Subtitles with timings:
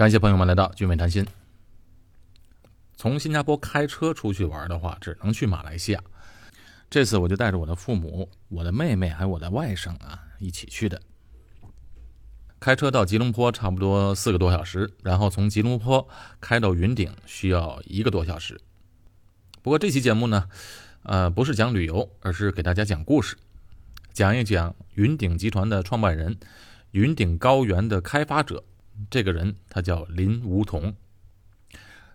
[0.00, 1.26] 感谢朋友们来到聚美谈心。
[2.96, 6.02] 从新加坡开车出去玩的话，只能去马来西亚。
[6.88, 11.02] 这次我就带着我的父母、我的妹妹还有我的外甥啊一起去的。
[12.58, 16.08] 开车到吉隆坡差不多四个多小时，然后从吉隆坡
[16.40, 18.58] 开到云顶需要一个多小时。
[19.60, 20.48] 不过这期节目呢，
[21.02, 23.36] 呃，不是讲旅游，而是给大家讲故事，
[24.14, 26.38] 讲一讲云顶集团的创办人、
[26.92, 28.64] 云顶高原的开发者。
[29.10, 30.94] 这个人他叫林梧桐，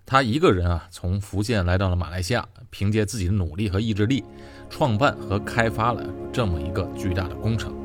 [0.06, 4.24] 他一个人啊从福建来到了马来西亚，凭借自己的努力和意志力，
[4.70, 6.04] 创办和开发了
[6.34, 7.85] 这么一个巨大的工程。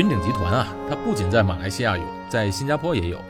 [0.00, 3.20] 云顶集团啊，它不仅在马来西亚有，在新加坡也有。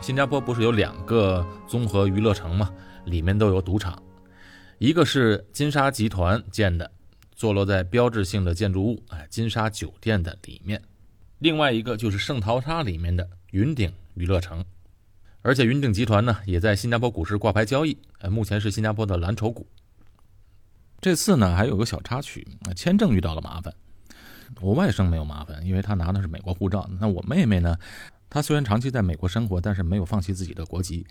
[0.00, 2.72] 新加坡不是有两个综合娱乐城吗？
[3.04, 4.02] 里面都有赌场，
[4.78, 6.90] 一个是金沙集团建的，
[7.32, 10.80] 坐落在标志性的建筑物哎金沙酒店的里面；
[11.40, 14.64] 另外一个就是圣淘沙里面的云顶娱乐城。
[15.42, 19.66] 而且云顶集团呢，也在新加坡股市挂牌交易，哎，目前是新加坡的蓝筹股。
[20.98, 23.74] 这次呢，还有个小插曲，签证遇到了麻烦。
[24.60, 26.88] 我外甥没有麻烦，因为他拿的是美国护照。
[27.00, 27.76] 那我妹妹呢？
[28.28, 31.06] 她虽然长期在美国生活，但是没有放弃自己的国籍，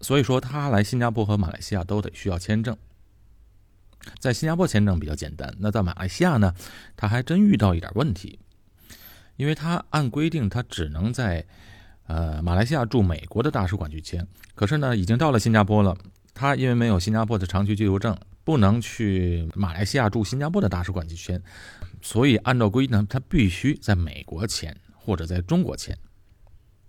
[0.00, 2.76] 所以说她来新加坡和马来西亚都得需要签证。
[4.18, 6.54] 在新加坡签证比较简单，那在马来西亚呢，
[6.96, 8.38] 她还真遇到一点问题，
[9.36, 11.44] 因为他按规定他只能在
[12.06, 15.96] 呃马来西亚驻美国的大使馆去签，可是呢已经到了新加坡了，
[16.34, 21.40] 他因为没有新加坡的长期居留证，不能去马来西亚驻新加坡的大使馆去签。
[22.02, 25.96] 所以，按照规定，他必须在美国签或者在中国签。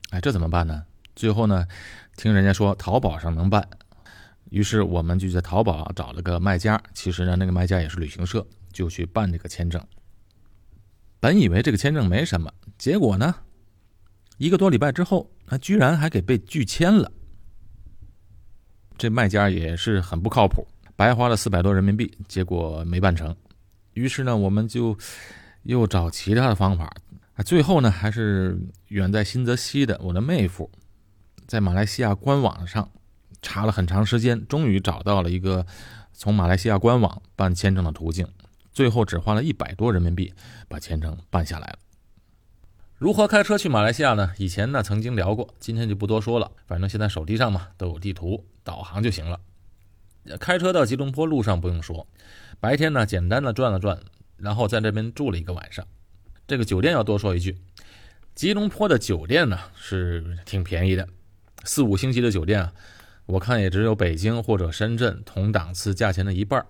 [0.10, 0.84] 哎，这怎么办呢？
[1.16, 1.68] 最后呢，
[2.18, 3.68] 听人家说淘宝上能办，
[4.50, 6.82] 于是我们就在淘宝找了个卖家。
[6.96, 9.80] 其实呢，那个卖家也是旅行社，就去办这个签证。
[11.20, 13.36] 本以为这个签证没什么，结果呢，
[14.40, 17.12] 一个多礼拜之后，他居然还给被拒签了。
[18.98, 23.36] 这卖家也是很不靠谱，白花了四百多人民币，结果没办成。
[23.94, 24.98] 于是呢，我们就
[25.64, 26.94] 又找其他的方法，
[27.46, 30.70] 最后呢，还是远在新泽西的我的妹夫，
[31.48, 32.90] 在马来西亚官网上
[33.42, 35.66] 查了很长时间，终于找到了一个
[36.12, 38.28] 从马来西亚官网办签证的途径，
[38.72, 40.34] 最后只花了一百多人民币
[40.68, 41.80] 把签证办下来了。
[42.98, 44.32] 如何开车去马来西亚呢？
[44.38, 46.52] 以前呢曾经聊过，今天就不多说了。
[46.66, 49.40] 反正现在手机上嘛都有地图导航就行了。
[50.40, 52.08] 开车到吉隆坡路上不用说。
[52.60, 54.00] 白天呢，简单的转了转，
[54.38, 55.86] 然后在这边住了一个晚上。
[56.48, 57.58] 这个酒店要多说一句，
[58.36, 61.08] 吉隆坡的酒店呢是挺便宜的，
[61.64, 62.74] 四五星级的酒店啊，
[63.26, 66.66] 我看也只有北京或者深圳同档次价钱的一半。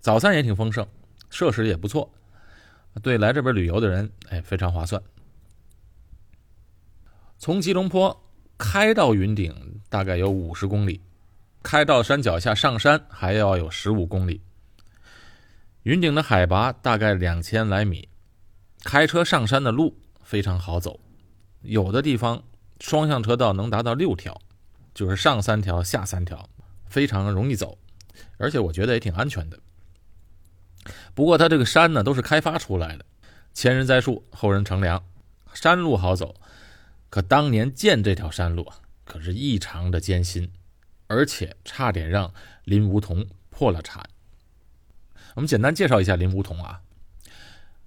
[0.00, 0.86] 早餐也挺丰盛，
[1.30, 2.12] 设施也不错，
[3.02, 5.02] 对来这边旅游的人哎非常划算。
[7.38, 8.22] 从吉隆坡
[8.56, 11.00] 开到云顶大概有五十公里，
[11.64, 14.42] 开到山脚下上山还要有十五公里。
[15.84, 18.06] 云顶的海拔大概两千来米，
[18.84, 21.00] 开车上山的路非常好走，
[21.62, 22.44] 有的地方
[22.80, 24.38] 双向车道能达到六条，
[24.92, 26.46] 就是上三条下三条，
[26.86, 27.78] 非常容易走，
[28.36, 29.58] 而且我觉得也挺安全的。
[31.14, 33.04] 不过它这个山呢都是开发出来的，
[33.54, 35.02] 前人栽树后人乘凉，
[35.54, 36.34] 山路好走，
[37.08, 38.76] 可当年建这条山路啊
[39.06, 40.50] 可是异常的艰辛，
[41.06, 42.32] 而且差点让
[42.64, 44.08] 林梧桐破了产。
[45.34, 46.82] 我们简单介绍一下林梧桐啊。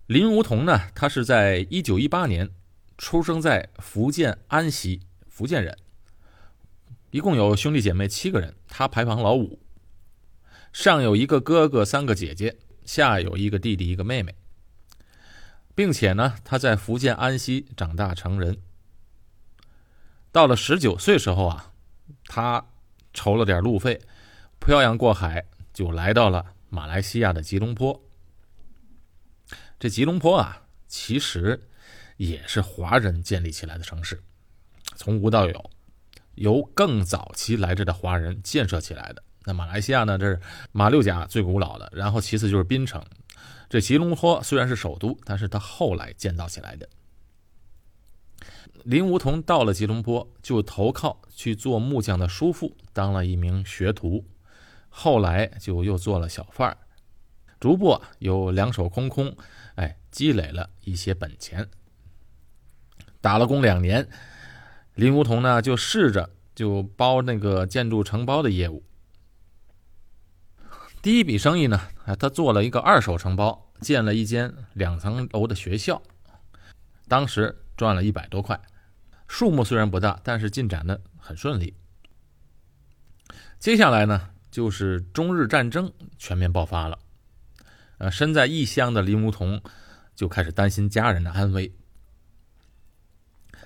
[0.05, 2.49] 林梧桐呢，他是在一九一八年
[2.97, 5.77] 出生在福建安溪，福建人。
[7.11, 9.59] 一共有兄弟姐妹七个人，他排行老五。
[10.71, 14.35] 上有一个哥哥，三个姐姐，下有一个弟弟，一个妹妹。
[15.73, 18.57] 并且呢，他在福建安溪长大成人。
[20.31, 21.71] 到了十九岁时候啊，
[22.25, 22.65] 他
[23.17, 23.99] 筹了点路费，
[24.59, 25.43] 漂洋过海
[25.73, 26.53] 就来到了。
[26.69, 27.99] 马来西亚的吉隆坡，
[29.79, 31.59] 这吉隆坡啊，其实
[32.17, 34.21] 也是华人建立起来的城市，
[34.95, 35.71] 从无到有，
[36.35, 39.23] 由更早期来这的华人建设起来的。
[39.45, 40.39] 那马来西亚呢，这是
[40.71, 43.03] 马六甲最古老的，然后其次就是槟城。
[43.67, 46.87] 这吉隆坡虽然是首都，但是它后来建造起来的。
[48.87, 54.23] 林梧桐到了吉隆坡，就投靠去做木匠的叔父，当了一名学徒，
[54.87, 56.77] 后来就又做了小贩儿，
[57.59, 59.35] 逐步有两手空空，
[59.75, 61.67] 哎，积累了一些本钱。
[63.19, 64.07] 打了工两年，
[64.95, 68.85] 林梧桐呢就试着就包那个建筑承包的业务。
[71.01, 76.01] 第一笔生意呢，他做了一个二手承包，建了一间两层楼的学校，
[77.09, 78.57] 当时赚了一百多块。
[79.27, 81.73] 数目虽然不大，但是进展的很顺利。
[83.59, 86.97] 接下来呢，就是中日战争全面爆发了。
[87.97, 89.61] 呃，身在异乡的林梧桐
[90.15, 91.71] 就开始担心家人的安危。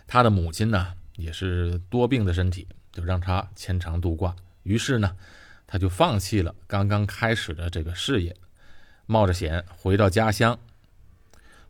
[0.07, 4.35] 他的母亲呢，也是多病的身体，就让他牵肠度挂。
[4.63, 5.15] 于是呢，
[5.67, 8.35] 他就放弃了刚刚开始的这个事业，
[9.05, 10.57] 冒着险回到家乡。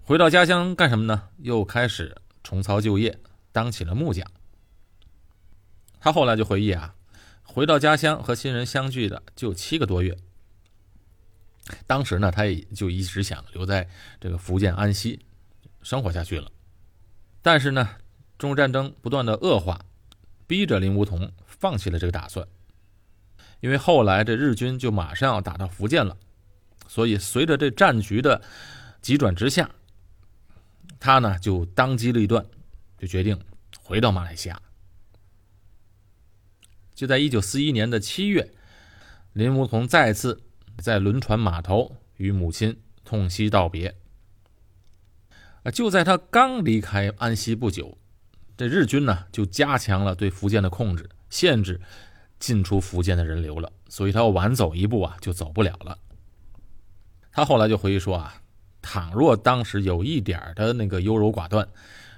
[0.03, 1.29] 回到家乡干什么呢？
[1.39, 3.17] 又开始重操旧业。
[3.51, 4.25] 当起了木匠。
[5.99, 6.95] 他后来就回忆啊，
[7.43, 10.17] 回到家乡和亲人相聚的就七个多月。
[11.85, 13.87] 当时呢，他也就一直想留在
[14.19, 15.23] 这个福建安溪
[15.83, 16.51] 生活下去了。
[17.41, 17.87] 但是呢，
[18.37, 19.79] 中日战争不断的恶化，
[20.47, 22.47] 逼着林梧桐放弃了这个打算。
[23.59, 26.17] 因为后来这日军就马上要打到福建了，
[26.87, 28.41] 所以随着这战局的
[29.01, 29.69] 急转直下，
[30.99, 32.43] 他呢就当机立断。
[33.01, 33.35] 就决定
[33.79, 34.61] 回到马来西亚。
[36.93, 38.53] 就在一九四一年的七月，
[39.33, 40.43] 林梧桐再次
[40.77, 43.95] 在轮船码头与母亲痛惜道别。
[45.73, 47.97] 就在他刚离开安溪不久，
[48.55, 51.81] 这日军呢就加强了对福建的控制，限制
[52.37, 55.97] 进出福建的人流了，所以他要晚走一步啊，就走不了了。
[57.31, 58.43] 他后来就回忆说啊，
[58.79, 61.67] 倘若当时有一点的那个优柔寡断。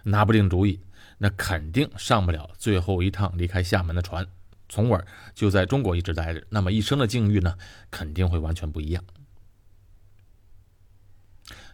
[0.03, 0.79] 拿不定主意，
[1.17, 4.27] 那肯定上不了最后一趟离开厦门的船，
[4.69, 6.45] 从而就在中国一直待着。
[6.49, 7.57] 那么一生的境遇呢，
[7.89, 9.03] 肯定会完全不一样。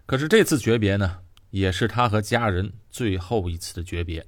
[0.06, 1.20] 可是这次诀别呢，
[1.52, 4.26] 也是他和家人最后一次的诀别。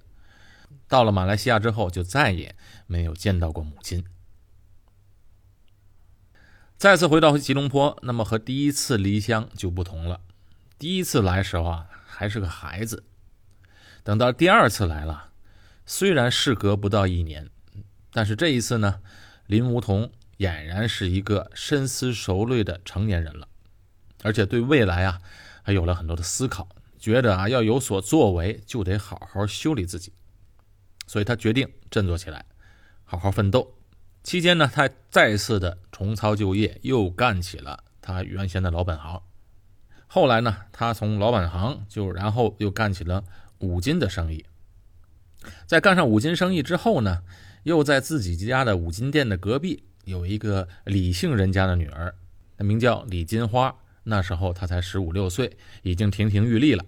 [0.88, 2.56] 到了马来西亚之后，就再也
[2.86, 4.04] 没有见到过母亲。
[6.78, 10.22] 再次回到吉隆坡，那么和第一次离乡就不同了。
[10.78, 13.04] 第一次来时候啊，还是个孩子。
[14.04, 15.30] 等到第二次来了，
[15.86, 17.50] 虽然事隔不到一年，
[18.12, 19.00] 但是这一次呢，
[19.46, 23.48] 林梧桐俨然是一个深思熟虑的成年人了，
[24.24, 25.22] 而且对未来啊，
[25.62, 26.68] 还有了很多的思考，
[26.98, 30.12] 觉得啊要有所作为，就得好好修理自己，
[31.06, 32.46] 所以他决定振作起来，
[33.04, 33.76] 好好奋斗。
[34.24, 39.22] 期间呢，他再次的重操旧业，又干起了他原先的老本行。
[40.08, 43.24] 后来呢，他从老本行就然后又干起了。
[43.62, 44.46] 五金的生意，
[45.66, 47.24] 在干上五金生意之后呢，
[47.64, 52.14] 又在自己家的五金店的隔壁有一个李姓人家的女儿，
[52.58, 53.76] 名叫李金花。
[54.04, 56.84] 那时候她才十五六岁，已经亭亭玉立了。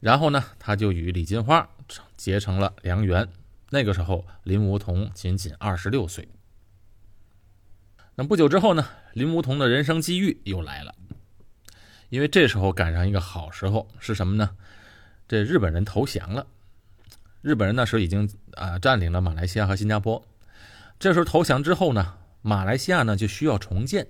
[0.00, 1.68] 然后呢，他就与李金花
[2.16, 3.28] 结成了良缘。
[3.70, 6.28] 那个时候，林梧桐仅仅二十六岁。
[8.14, 10.94] 那不久之后呢，林梧桐的人生机遇又来了，
[12.08, 14.56] 因为这时候赶上一个好时候，是什么呢？
[15.28, 16.46] 这日本人投降了，
[17.42, 20.26] 日本人那时候已经啊占领了马来西亚和新加坡。
[20.98, 24.08] 这时候投降之后呢，马来西亚呢就需要重建。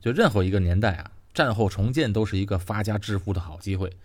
[0.00, 3.96] 就任何一个年代啊，战后重建都是一个发家致富的好机会。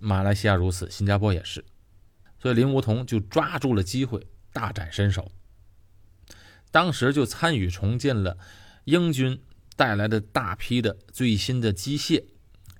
[0.00, 1.62] 马来西亚如此，新加坡也是。
[2.40, 5.30] 所以林梧桐就抓住了机会，大展身手。
[6.70, 8.38] 当时就参与重建了
[8.84, 9.38] 英军
[9.76, 12.24] 带来的大批的最新的机械，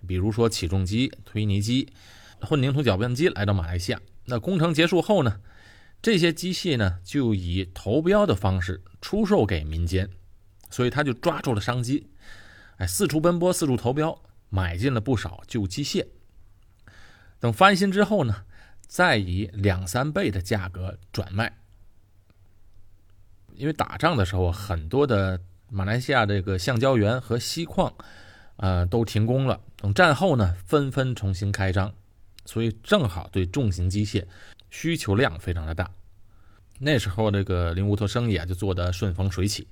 [0.06, 1.92] 比如说起重机、推泥机。
[2.42, 5.40] 混凝土搅拌机来到马来西亚，那工程结束后呢，
[6.02, 10.10] 这些机器呢就以投标的方式出售给民间，
[10.70, 12.08] 所以他就抓住了商机，
[12.78, 16.06] 哎，四处奔波，四处投标，买进了不少旧机械。
[17.38, 18.44] 等翻新之后呢，
[18.86, 21.56] 再以两三倍的价格转卖。
[23.54, 27.94] 因为打仗的时候，很多的马来西亚这个橡胶园和锡矿，
[28.56, 29.60] 呃，都停工了。
[29.76, 31.92] 等战后呢，纷纷重新开张。
[32.44, 34.26] 所以正好对重型机械
[34.70, 35.90] 需求量非常的大，
[36.78, 39.68] 那时候这个林梧桐生意啊就做得顺风水起。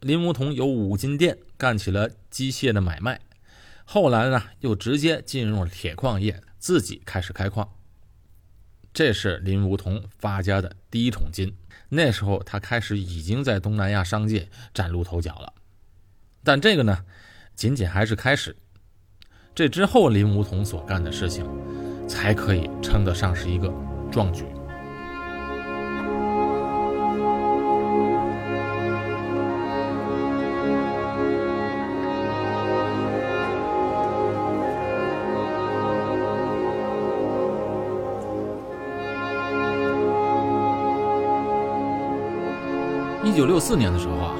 [0.00, 3.20] 林梧桐有五金店，干起了机械的买卖，
[3.84, 7.68] 后来呢又直接进入了铁矿业，自己开始开矿。
[8.92, 11.56] 这是林梧桐发家的第一桶金。
[11.88, 15.52] 那时候他开始已经在东南亚商界崭露头角了，
[16.42, 17.04] 但这个呢，
[17.54, 18.56] 仅仅还是开始。
[19.54, 21.46] 这之后，林梧桐所干的事情。
[22.08, 23.72] 才可以称得上是一个
[24.10, 24.44] 壮举。
[43.24, 44.34] 一九六四年的时候啊，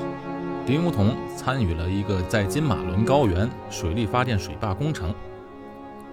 [0.64, 5.12] 林梧桐参与了一个在金马伦高原水力发电水坝工程。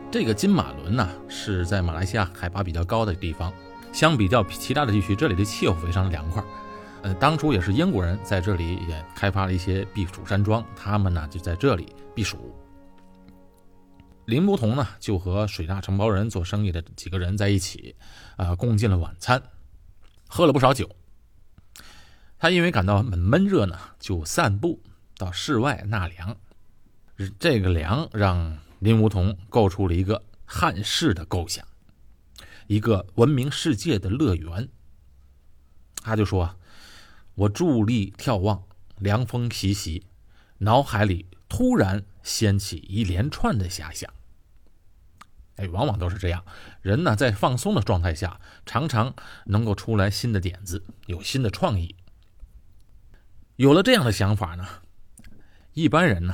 [0.09, 3.53] 这个金马伦呢，是在马来西亚海拔比较高的地方，
[3.93, 6.43] 相比较其他的地区，这里的气候非常凉快。
[7.03, 12.51] 呃，当初也是英国人在这里也开发了一些避暑山庄，他们呢就在这里避暑。
[14.25, 17.95] 林梧桐呢就和水大承包人做生意的几个人在一起，
[18.35, 19.39] 啊，共进了晚餐，
[20.27, 20.89] 喝了不少酒。
[22.39, 24.81] 他因为感到很闷热呢，就散步
[25.17, 26.37] 到室外纳凉。
[27.37, 31.67] 这个凉让林梧桐构出了一个汉室的构想，
[32.67, 34.69] 一个闻名世界的乐园。
[36.01, 36.57] 他就说
[37.35, 38.63] ：“我伫立眺望，
[38.97, 40.05] 凉风习习，
[40.59, 44.09] 脑海里突然掀起一连串的遐想。”
[45.57, 46.45] 哎，往往都是这样，
[46.81, 51.97] 人呢在放松的状态下，常常能够出来新的点子，有新的创意。
[53.59, 54.65] 有了这样的想法呢，
[55.73, 56.33] 一般人呢，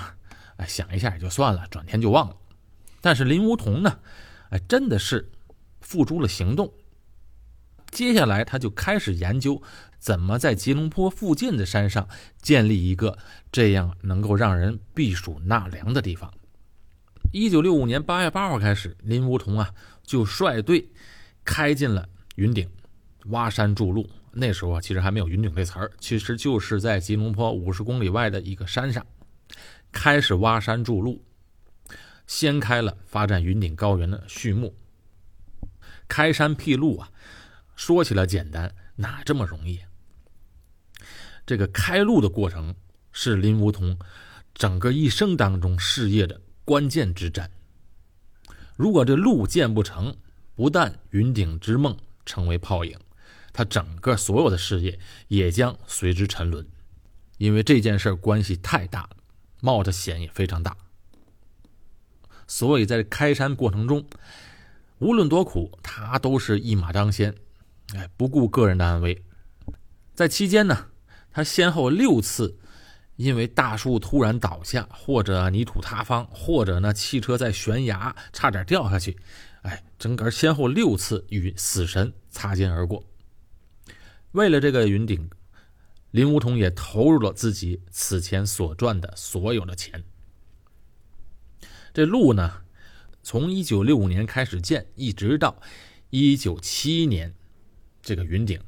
[0.57, 2.37] 哎想一下也就算了，转天就忘了。
[3.01, 3.99] 但是林梧桐呢，
[4.51, 5.31] 哎真的是
[5.81, 6.71] 付诸了行动。
[7.89, 9.59] 接下来他就开始研究
[9.97, 12.07] 怎么在吉隆坡附近的山上
[12.43, 13.17] 建立一个
[13.51, 16.31] 这样能够让人避暑纳凉的地方。
[17.31, 20.91] 一九六五年八月八号开始，林梧桐啊就率队
[21.43, 22.69] 开进了云顶，
[23.29, 24.07] 挖山筑路。
[24.37, 29.05] 那时候啊，其实还没有“云顶”这词儿，其实就是在吉隆坡五十公里外的一个山上，
[29.93, 31.23] 开始挖山筑路，
[32.27, 34.75] 掀开了发展云顶高原的序幕。
[36.09, 37.09] 开山辟路啊，
[37.77, 39.79] 说起来简单，哪这么容易？
[41.45, 42.75] 这个开路的过程
[43.13, 43.97] 是林梧桐
[44.53, 47.49] 整个一生当中事业的关键之战。
[48.75, 50.13] 如果这路建不成，
[50.55, 52.99] 不但云顶之梦成为泡影。
[53.55, 56.67] 他整个所有的事业也将随之沉沦，
[57.37, 59.11] 因为这件事关系太大了，
[59.61, 60.75] 冒的险也非常大。
[62.47, 64.05] 所以在开山过程中，
[64.99, 67.33] 无论多苦，他都是一马当先，
[67.93, 69.23] 哎，不顾个人的安危。
[70.13, 70.87] 在期间呢，
[71.31, 72.57] 他先后六次
[73.15, 79.17] 因为大树突然倒下，或者泥土塌方，或者呢汽车在悬崖差点掉下去，
[79.61, 83.01] 哎，整个先后六次与死神擦肩而过。
[84.35, 85.29] 为了这个云顶，
[86.11, 90.03] 林梧桐也投入了自己此前所赚的所有的钱。
[91.93, 92.63] 这路呢，
[93.23, 95.61] 从一九六五年开始建，一直到
[96.09, 97.33] 一九七一年，
[98.01, 98.59] 这个云顶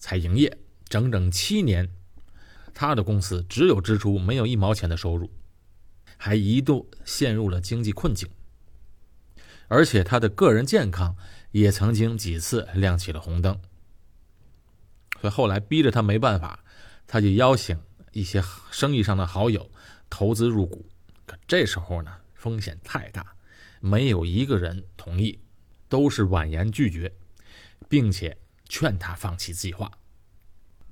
[0.00, 1.88] 才营业，整整七年，
[2.74, 5.30] 他的公司只有支出，没有一毛钱的收入，
[6.16, 8.28] 还一度陷入了经济困境。
[9.68, 11.16] 而且他的个人健康
[11.52, 13.56] 也曾经几次亮起了红灯。
[15.20, 16.58] 所以后来逼着他没办法，
[17.06, 17.78] 他就邀请
[18.12, 19.70] 一些生意上的好友
[20.10, 20.86] 投资入股。
[21.26, 23.24] 可这时候呢，风险太大，
[23.80, 25.38] 没有一个人同意，
[25.88, 27.12] 都是婉言拒绝，
[27.88, 28.36] 并且
[28.68, 29.90] 劝他放弃计划。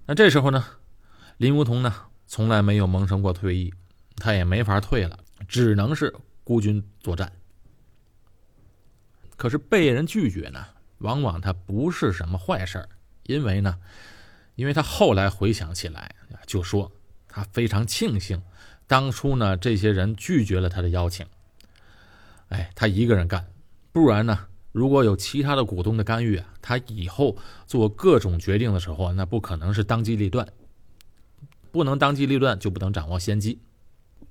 [0.07, 0.65] 那这时候呢，
[1.37, 1.95] 林梧桐呢
[2.27, 3.73] 从来没有萌生过退役，
[4.17, 6.15] 他也没法退了，只能是
[6.45, 7.31] 孤军作战。
[9.37, 10.65] 可是被人拒绝呢，
[10.99, 12.89] 往往他不是什么坏事儿
[13.25, 13.79] 因为呢。
[14.55, 16.15] 因为他后来回想起来，
[16.47, 16.93] 就说
[17.27, 18.43] 他非常庆幸，
[18.87, 21.25] 当初呢这些人拒绝了他的邀请。
[22.49, 23.47] 哎，他一个人干，
[23.93, 24.39] 不然呢，
[24.71, 27.35] 如果有其他的股东的干预啊，他以后
[27.67, 30.47] 做各种决定的时候，那不可能是当机立断，
[31.73, 33.59] 不能当机立断就不能掌握先机。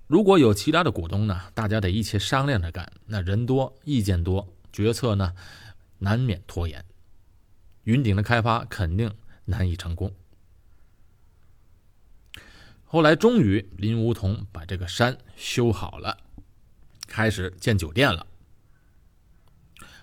[0.06, 5.34] 如果有其他的股东呢，大家得一起商量着干，那人多意见多，决策呢
[5.98, 6.86] 难免拖延，
[7.84, 9.12] 云顶的开发肯定。
[9.44, 10.14] 难以成功。
[12.86, 16.16] 后来，终于林梧桐把这个山修好了，
[17.08, 18.26] 开始建酒店了。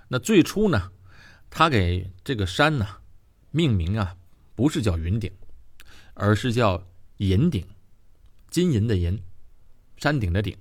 [0.08, 0.90] 那最初呢，
[1.49, 2.87] 他给这个山呢
[3.52, 4.16] 命名啊，
[4.56, 5.32] 不是叫云顶，
[6.14, 6.85] 而是叫
[7.18, 7.66] 银顶，
[8.50, 9.23] 金银的银，
[9.97, 10.58] 山顶的顶。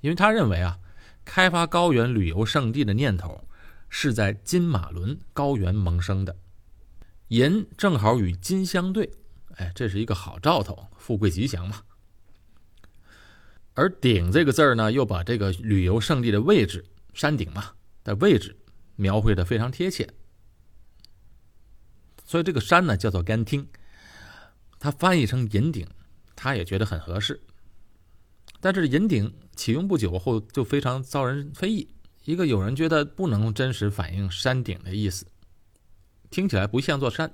[0.00, 0.78] 因为他认为啊，
[1.24, 3.46] 开发高原旅游胜地的念头
[3.96, 6.36] 是在金马伦高原萌生的。
[7.28, 9.08] 银正好与金相对，
[9.54, 11.84] 哎，这是一个好兆头，富贵吉祥嘛。
[13.74, 18.56] 而顶这个字儿呢，又把这个旅游胜地的位置，山顶嘛的位置
[18.96, 20.12] 描绘的非常贴切。
[22.24, 23.68] 所以这个山呢叫做甘汀，
[24.80, 25.86] 它翻译成银顶，
[26.34, 27.40] 他也觉得很合适。
[28.60, 31.88] 但是银顶启用不久后就非常遭人非议，
[32.24, 35.26] 一个有人觉得不能真实反映山顶的意思，
[36.30, 37.32] 听起来不像座山。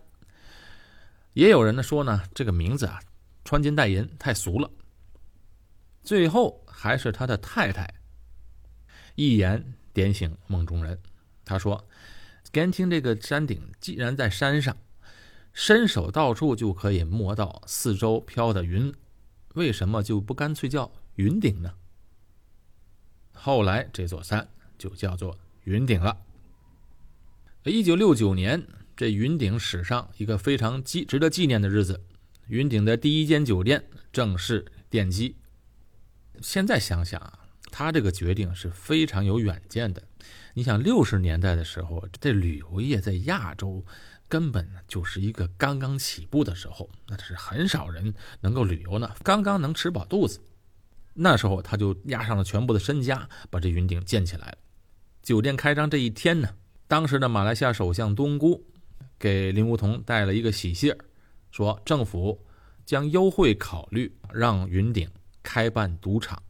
[1.32, 3.00] 也有人呢说呢这个名字啊
[3.44, 4.70] 穿金戴银太俗了。
[6.02, 7.94] 最后还是他的太太
[9.14, 10.99] 一言点醒梦中人，
[11.44, 11.87] 他说
[12.50, 14.76] ：“干听这个山顶既然在山上，
[15.52, 18.92] 伸手到处就可以摸到四周飘的云，
[19.54, 21.75] 为什么就不干脆叫？”云顶呢？
[23.32, 24.49] 后来这座山
[24.80, 26.16] 就叫做云顶了。
[27.64, 32.02] 一九六九年，这云顶史上一个非常记值得纪念的日子，
[32.49, 35.37] 云顶的第一间酒店正式奠基。
[36.40, 40.02] 现在想想啊，他这个决定是非常有远见的。
[40.54, 43.84] 你想，六十年代的时候，这旅游业在亚洲
[44.26, 50.40] 根本就是一个刚刚起步的时候，那是很少人能够旅游呢，刚刚能吃饱肚子。
[51.12, 54.58] 那时候他就押上了全部的身家，把这云顶建起来了。
[55.22, 56.48] 酒店开张这一天呢，
[56.88, 58.64] 当时的马来西亚首相东姑
[59.18, 60.94] 给林梧桐带了一个喜信
[61.50, 62.44] 说政府
[62.86, 65.08] 将优惠考虑让云顶
[65.42, 66.42] 开办赌场。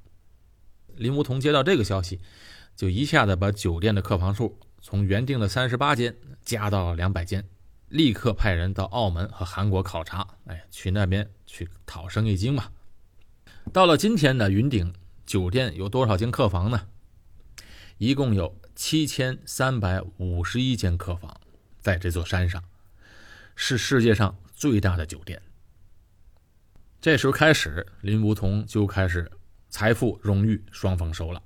[0.94, 2.20] 林梧桐接到这个消息，
[2.76, 7.44] 就一下子把酒店的客房数从原定的三十八间加到了两百间，
[7.88, 12.70] 立刻派人到澳门和韩国考察，哎，去那边去讨生意经嘛。
[13.72, 14.94] 到了今天的云顶
[15.26, 16.86] 酒店有多少间客房呢？
[18.00, 21.38] 一共有七千三百五十一间客房，
[21.82, 22.64] 在这座山上，
[23.54, 25.42] 是世界上最大的酒店。
[26.98, 29.30] 这时候开始，林梧桐就开始
[29.68, 31.42] 财富荣誉双丰收了。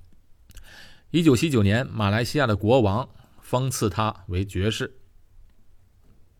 [1.11, 3.08] 一九七九年，马来西亚的国王
[3.40, 4.96] 封赐他为爵士，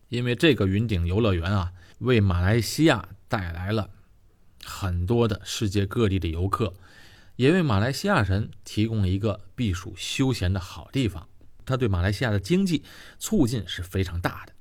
[0.07, 3.89] 因为这个云顶游乐园啊，为马来西亚带来了。
[4.63, 6.73] 很多的世界各地的游客，
[7.35, 11.27] 也为马来西亚人提供了一个避暑休闲的好地方。
[11.65, 12.83] 它对马来西亚的经济
[13.17, 14.53] 促进是非常大的。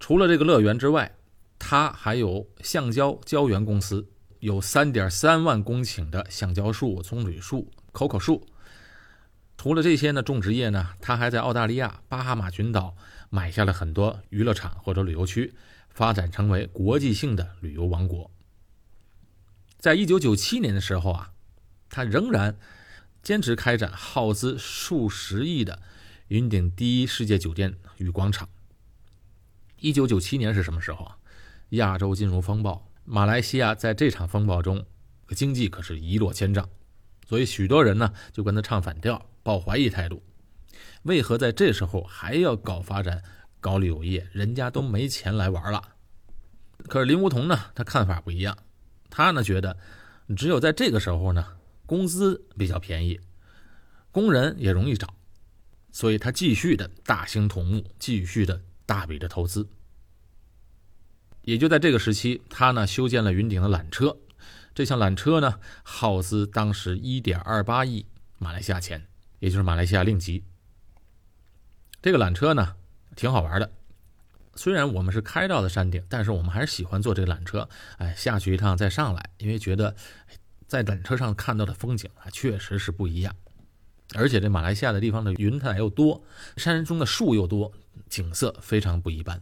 [0.00, 1.16] 除了这个乐园之外，
[1.58, 4.06] 它还有橡胶胶原公司，
[4.40, 8.46] 有三点三万公顷的橡胶树、棕榈树、可可树。
[9.56, 12.94] 除了这些呢，种植业呢，它还在澳大利亚巴哈马群岛
[13.30, 15.54] 买下了很多娱乐场或者旅游区，
[15.88, 18.30] 发展成为国际性的旅游王国。
[19.78, 21.32] 在一九九七年的时候啊，
[21.88, 22.56] 他仍然
[23.22, 25.80] 坚持开展耗资数十亿的
[26.28, 28.48] 云顶第一世界酒店与广场。
[29.80, 31.18] 一九九七年是什么时候啊？
[31.70, 34.84] 亚洲金融风暴，马来西亚在这场风暴中
[35.30, 36.68] 经济可是一落千丈，
[37.28, 40.22] 所以许多人呢就跟他唱反调，抱怀疑态度。
[41.02, 43.22] 为何在这时候还要搞发展、
[43.60, 44.26] 搞旅游业？
[44.32, 45.82] 人家都没钱来玩了。
[46.88, 48.56] 可是林梧桐呢，他看法不一样。
[49.10, 49.76] 他呢觉得，
[50.36, 51.55] 只有在这个时候呢，
[51.86, 53.20] 工资比较便宜，
[54.10, 55.14] 工人也容易找，
[55.92, 59.68] 所以他继续的大兴土木，继续的大笔的投资。
[61.42, 64.16] 也就在这个时期，他呢修建了云顶的缆车，
[64.74, 68.04] 这项缆车呢耗资当时一点二八亿
[68.38, 69.06] 马来西亚钱，
[69.38, 70.42] 也就是马来西亚令吉。
[72.02, 72.74] 这个缆车呢
[73.14, 73.70] 挺好玩的。
[74.56, 77.68] 虽然我们是开到的山顶，但是我们还是喜欢坐这个缆车，
[77.98, 79.94] 哎，下去一趟再上来，因为觉得
[80.66, 83.34] 在缆车上看到的风景啊，确实是不一样。
[84.14, 86.24] 而且这马来西亚的地方的云彩又多，
[86.56, 87.72] 山中的树又多，
[88.08, 89.40] 景色非常不一般。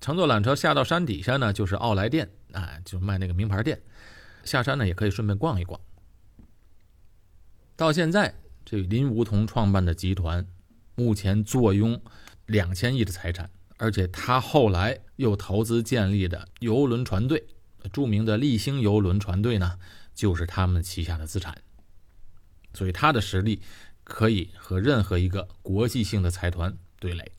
[0.00, 3.80] 乘坐缆车下到山底下呢，就是奥莱店，啊，就卖那个名牌店。
[4.44, 5.80] 下山呢，也可以顺便逛一逛。
[7.76, 8.34] 到现在，
[8.64, 10.46] 这林梧桐创办的集团，
[10.94, 12.00] 目前坐拥
[12.46, 13.50] 两千亿的财产。
[13.78, 17.44] 而且他后来又投资建立的游轮船队，
[17.88, 19.78] 著名的立星游轮船队呢，
[20.14, 21.58] 就是他们旗下的资产。
[22.74, 23.62] 所以他的实力
[24.04, 27.32] 可以和任何一个国际性的财团对垒。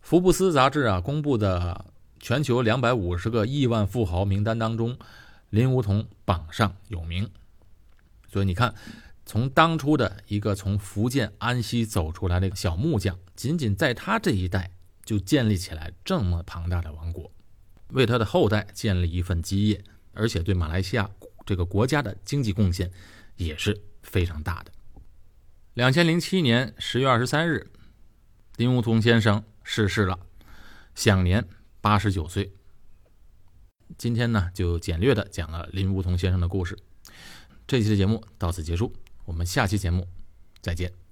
[0.00, 1.86] 福布斯杂志啊公布的
[2.20, 4.98] 全球两百五十个亿万富豪名单当中，
[5.50, 7.30] 林梧桐榜上有名。
[8.28, 8.74] 所以你看。
[9.26, 17.32] 从当初的一个从福建安溪走出来的一个小木匠，仅仅在他这一代就建立起来这么庞大的王国，
[17.88, 21.10] 为他的后代建立一份基业，而且对马来西亚
[21.46, 22.90] 这个国家的经济贡献
[23.36, 24.72] 也是非常大的。
[25.74, 27.70] 两千零七年十月二十三日，
[28.56, 30.18] 林梧桐先生逝世了，
[30.94, 31.46] 享年
[31.80, 32.52] 八十九岁。
[33.98, 36.78] 今天呢，就简略的讲了林梧桐先生的故事。
[37.66, 38.92] 这期的节目到此结束。
[39.24, 40.06] 我们下期节目
[40.60, 41.03] 再见。